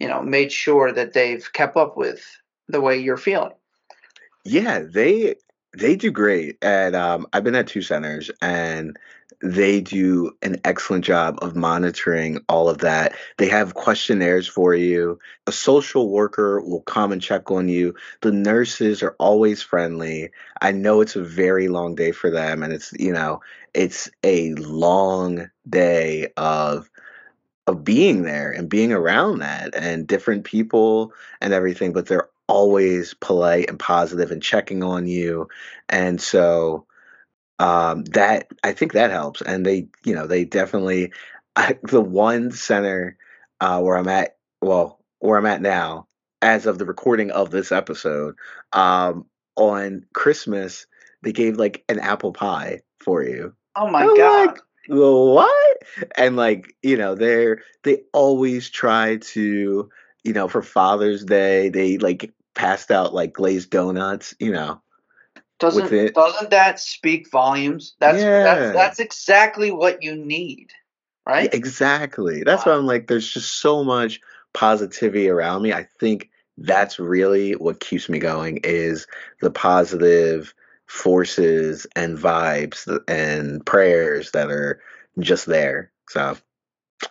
[0.00, 2.24] you know, made sure that they've kept up with
[2.68, 3.52] the way you're feeling.
[4.44, 5.36] Yeah, they
[5.76, 6.56] they do great.
[6.62, 8.98] And um, I've been at two centers, and
[9.42, 13.14] they do an excellent job of monitoring all of that.
[13.38, 15.18] They have questionnaires for you.
[15.46, 17.94] A social worker will come and check on you.
[18.20, 20.30] The nurses are always friendly.
[20.60, 23.40] I know it's a very long day for them, and it's you know
[23.72, 26.90] it's a long day of
[27.66, 33.14] of being there and being around that and different people and everything, but they're always
[33.14, 35.48] polite and positive and checking on you.
[35.88, 36.86] And so
[37.60, 39.42] um, that I think that helps.
[39.42, 41.12] And they, you know, they definitely
[41.54, 43.16] I, the one center
[43.60, 46.06] uh, where I'm at, well, where I'm at now,
[46.42, 48.34] as of the recording of this episode,
[48.72, 50.86] um, on Christmas
[51.22, 53.54] they gave like an apple pie for you.
[53.76, 54.46] Oh my I'm god.
[54.46, 55.76] like, what?
[56.16, 59.90] And like, you know, they're they always try to,
[60.24, 64.80] you know, for Father's Day, they like passed out like glazed donuts, you know.
[65.60, 67.94] Doesn't doesn't that speak volumes?
[68.00, 68.42] That's Yeah.
[68.42, 70.72] that's that's exactly what you need.
[71.26, 71.52] Right?
[71.54, 72.42] Exactly.
[72.42, 74.20] That's why I'm like, there's just so much
[74.52, 75.72] positivity around me.
[75.72, 79.06] I think that's really what keeps me going is
[79.40, 80.52] the positive
[80.86, 84.80] forces and vibes and prayers that are
[85.20, 85.92] just there.
[86.08, 86.36] So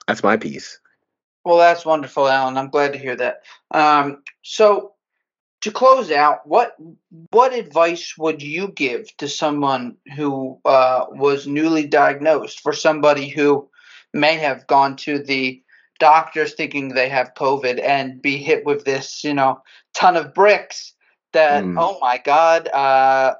[0.07, 0.79] that's my piece.
[1.45, 2.57] Well, that's wonderful, Allen.
[2.57, 3.43] I'm glad to hear that.
[3.71, 4.93] Um, so,
[5.61, 6.75] to close out, what
[7.31, 12.61] what advice would you give to someone who uh, was newly diagnosed?
[12.61, 13.69] For somebody who
[14.13, 15.61] may have gone to the
[15.99, 19.61] doctors thinking they have COVID and be hit with this, you know,
[19.93, 20.93] ton of bricks.
[21.33, 21.75] That Mm.
[21.77, 23.35] oh my God, uh,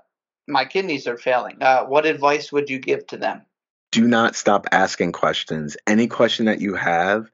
[0.47, 1.57] my kidneys are failing.
[1.61, 3.41] Uh, what advice would you give to them?
[3.91, 5.77] do not stop asking questions.
[5.87, 7.29] Any question that you have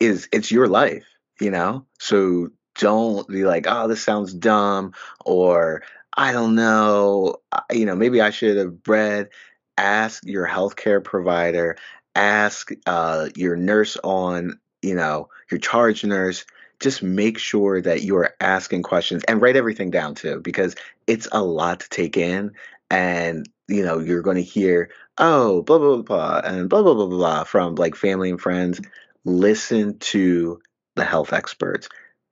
[0.00, 1.04] is it's your life,
[1.40, 1.84] you know?
[1.98, 2.48] So
[2.78, 5.82] don't be like, "Oh, this sounds dumb," or
[6.16, 9.28] "I don't know, uh, you know, maybe I should have bred."
[9.76, 11.76] Ask your healthcare provider,
[12.16, 16.44] ask uh, your nurse on, you know, your charge nurse.
[16.80, 20.74] Just make sure that you are asking questions and write everything down too, because
[21.06, 22.52] it's a lot to take in.
[22.90, 26.94] And, you know, you're going to hear oh, blah, blah, blah, blah, and blah, blah,
[26.94, 28.80] blah, blah, blah, from like family and friends.
[29.24, 30.60] Listen to
[30.96, 31.88] the health experts.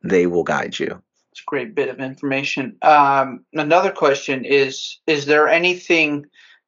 [0.08, 1.02] They will guide you.
[1.32, 2.76] It's a great bit of information.
[2.82, 6.26] Um, another question is: Is there anything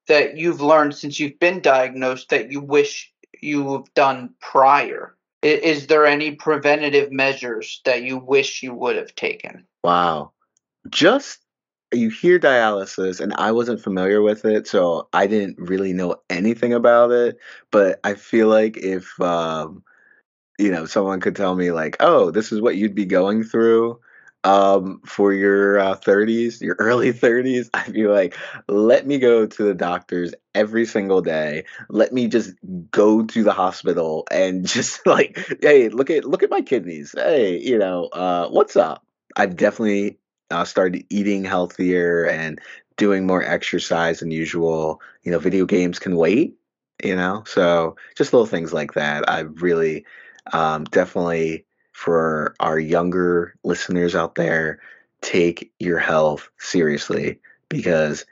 [0.08, 5.14] that you've learned since you've been diagnosed that you wish you've done prior?
[5.42, 9.64] Is there any preventative measures that you wish you would have taken?
[9.84, 10.32] Wow.
[10.88, 11.38] Just
[11.92, 16.72] you hear dialysis, and I wasn't familiar with it, so I didn't really know anything
[16.72, 17.38] about it.
[17.70, 19.82] But I feel like if, um,
[20.58, 24.00] you know, someone could tell me, like, oh, this is what you'd be going through,
[24.44, 28.36] um, for your uh, 30s, your early 30s, I'd be like,
[28.68, 31.64] let me go to the doctors every single day.
[31.88, 32.54] Let me just
[32.90, 37.14] go to the hospital and just like, hey, look at look at my kidneys.
[37.16, 39.04] Hey, you know, uh, what's up?
[39.36, 40.18] I've definitely
[40.50, 42.60] uh, started eating healthier and
[42.96, 45.00] doing more exercise than usual.
[45.22, 46.54] You know, video games can wait.
[47.04, 49.30] You know, so just little things like that.
[49.30, 50.04] I've really
[50.52, 54.80] um, definitely for our younger listeners out there,
[55.20, 58.24] take your health seriously because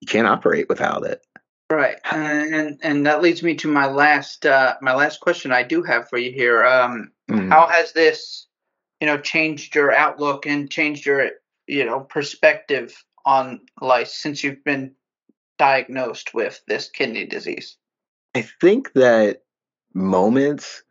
[0.00, 1.24] you can't operate without it.
[1.70, 5.84] Right, and and that leads me to my last uh, my last question I do
[5.84, 6.64] have for you here.
[6.64, 7.48] Um, mm.
[7.48, 8.48] How has this,
[9.00, 11.30] you know, changed your outlook and changed your
[11.68, 14.96] you know perspective on life since you've been
[15.58, 17.76] diagnosed with this kidney disease?
[18.34, 19.42] I think that
[19.94, 20.82] moments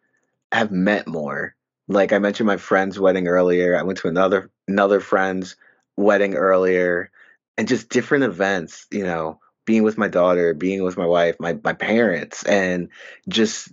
[0.52, 1.56] have met more
[1.90, 3.76] like I mentioned my friend's wedding earlier.
[3.76, 5.58] I went to another another friend's
[5.98, 7.12] wedding earlier
[7.58, 11.58] and just different events, you know, being with my daughter, being with my wife, my
[11.64, 12.90] my parents and
[13.28, 13.70] just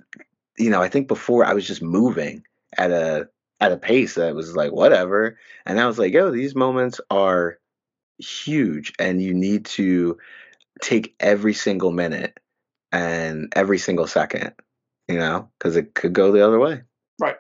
[0.58, 2.42] you know, I think before I was just moving
[2.76, 3.28] at a
[3.60, 5.38] at a pace that was like whatever.
[5.66, 7.58] And I was like, yo, these moments are
[8.18, 10.16] huge and you need to
[10.80, 12.38] take every single minute
[12.92, 14.52] and every single second,
[15.08, 16.82] you know, because it could go the other way.
[17.20, 17.36] Right.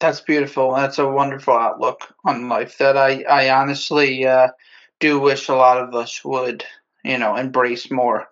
[0.00, 0.74] That's beautiful.
[0.74, 4.48] That's a wonderful outlook on life that I, I honestly uh,
[4.98, 6.64] do wish a lot of us would,
[7.04, 8.28] you know, embrace more.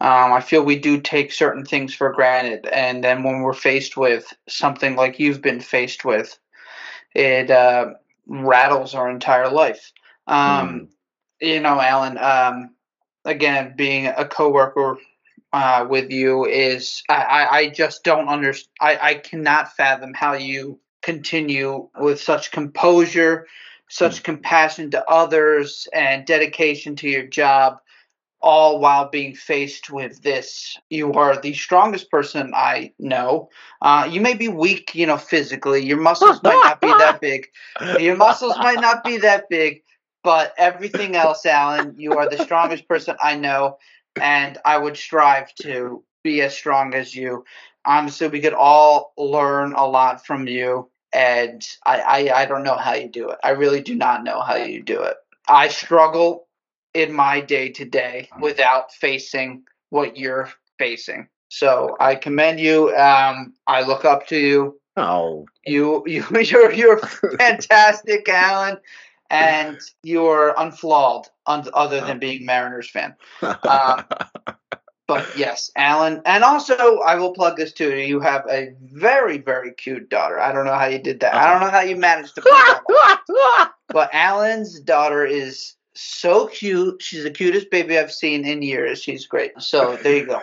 [0.00, 3.96] Um, I feel we do take certain things for granted, and then when we're faced
[3.96, 6.38] with something like you've been faced with,
[7.16, 7.94] it uh,
[8.28, 9.92] rattles our entire life.
[10.28, 10.36] Um,
[10.68, 10.88] mm.
[11.40, 12.16] You know, Allen.
[12.16, 12.70] Um,
[13.24, 14.98] again, being a coworker
[15.52, 18.68] uh, with you is I, I just don't understand.
[18.80, 23.46] I, I cannot fathom how you continue with such composure,
[23.88, 24.24] such mm.
[24.24, 27.78] compassion to others, and dedication to your job,
[28.40, 30.76] all while being faced with this.
[30.90, 33.48] You are the strongest person I know.
[33.80, 35.84] Uh, you may be weak, you know, physically.
[35.84, 37.48] Your muscles might not be that big.
[37.98, 39.82] Your muscles might not be that big,
[40.22, 43.78] but everything else, Allen, you are the strongest person I know,
[44.20, 47.44] and I would strive to be as strong as you
[47.88, 50.90] honestly, we could all learn a lot from you.
[51.12, 53.38] And I, I, I don't know how you do it.
[53.42, 55.16] I really do not know how you do it.
[55.48, 56.46] I struggle
[56.92, 61.28] in my day to day without facing what you're facing.
[61.48, 62.94] So I commend you.
[62.94, 64.78] Um, I look up to you.
[64.98, 66.98] Oh, you, you, you're, you're
[67.38, 68.76] fantastic, Allen,
[69.30, 73.14] and you're unflawed, other than being Mariners fan.
[73.42, 74.04] Um,
[75.06, 77.96] but yes, Allen, and also I will plug this too.
[77.96, 80.38] You have a very, very cute daughter.
[80.38, 81.34] I don't know how you did that.
[81.34, 82.42] I don't know how you managed to.
[82.42, 87.02] that but Allen's daughter is so cute.
[87.02, 89.02] She's the cutest baby I've seen in years.
[89.02, 89.52] She's great.
[89.60, 90.42] So there you go.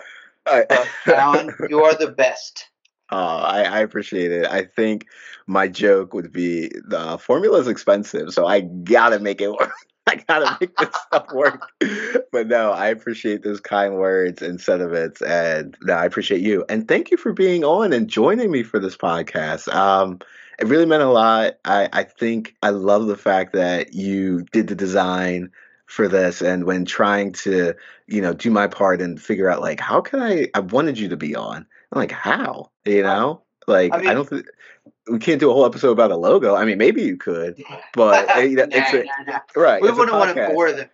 [1.06, 2.68] Allen, you are the best.
[3.10, 4.46] Oh, I, I appreciate it.
[4.46, 5.06] I think
[5.46, 9.72] my joke would be the formula is expensive, so I gotta make it work.
[10.08, 11.72] I gotta make this stuff work.
[12.32, 16.66] But no, I appreciate those kind words and sentiments, and no, I appreciate you.
[16.68, 19.72] And thank you for being on and joining me for this podcast.
[19.72, 20.18] Um,
[20.58, 21.54] it really meant a lot.
[21.64, 25.50] I, I think I love the fact that you did the design
[25.86, 27.74] for this and when trying to
[28.08, 31.08] you know do my part and figure out like how can i i wanted you
[31.08, 31.58] to be on
[31.92, 34.46] i'm like how you know like I, mean, I don't think
[35.08, 36.54] we can't do a whole episode about a logo.
[36.54, 37.62] I mean, maybe you could,
[37.94, 39.82] but eh, you know, nah, it's a, right.
[39.82, 40.88] We wouldn't want to bore them.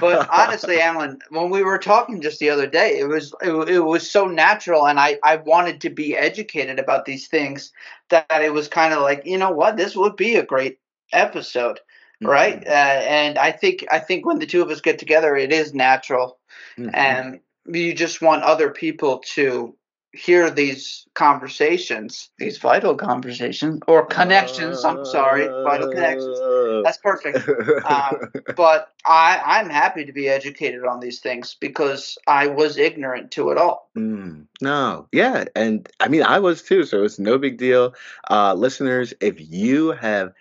[0.00, 3.80] but honestly, Alan, when we were talking just the other day, it was it, it,
[3.80, 7.72] was so natural, and I I wanted to be educated about these things
[8.08, 10.78] that it was kind of like you know what this would be a great
[11.12, 11.80] episode,
[12.22, 12.26] mm-hmm.
[12.26, 12.66] right?
[12.66, 15.74] Uh, and I think I think when the two of us get together, it is
[15.74, 16.38] natural,
[16.78, 16.94] mm-hmm.
[16.94, 19.74] and you just want other people to
[20.18, 24.84] hear these conversations, these vital conversations or connections.
[24.84, 26.38] I'm sorry, vital connections.
[26.84, 27.48] That's perfect.
[27.84, 33.30] Um, but I, I'm happy to be educated on these things because I was ignorant
[33.32, 33.90] to it all.
[33.96, 37.94] Mm, no, yeah, and I mean I was too, so it's no big deal.
[38.30, 40.32] Uh, listeners, if you have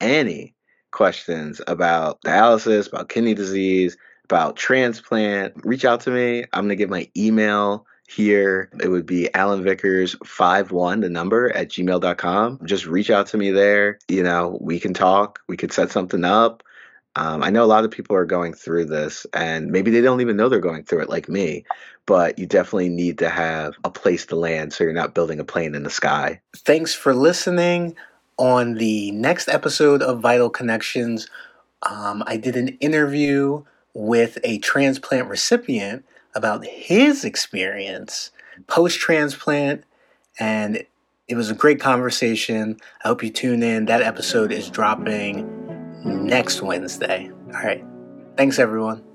[0.00, 0.54] any
[0.90, 6.44] questions about dialysis, about kidney disease, about transplant, reach out to me.
[6.52, 8.70] I'm gonna give my email here.
[8.82, 12.60] It would be Allen Vickers 51, the number at gmail.com.
[12.64, 13.98] Just reach out to me there.
[14.08, 16.62] You know, we can talk, we could set something up.
[17.16, 20.20] Um, I know a lot of people are going through this and maybe they don't
[20.20, 21.64] even know they're going through it like me,
[22.06, 25.44] but you definitely need to have a place to land so you're not building a
[25.44, 26.40] plane in the sky.
[26.56, 27.96] Thanks for listening.
[28.38, 31.28] On the next episode of Vital Connections,
[31.82, 36.04] um, I did an interview with a transplant recipient
[36.34, 38.30] about his experience
[38.66, 39.84] post transplant,
[40.38, 40.84] and
[41.28, 42.78] it was a great conversation.
[43.04, 43.86] I hope you tune in.
[43.86, 45.46] That episode is dropping
[46.04, 47.30] next Wednesday.
[47.46, 47.84] All right.
[48.36, 49.07] Thanks, everyone.